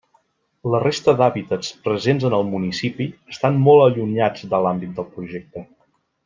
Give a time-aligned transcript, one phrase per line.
[0.75, 5.65] La resta d'hàbitats presents en el municipi estan molt allunyats de l'àmbit del Projecte.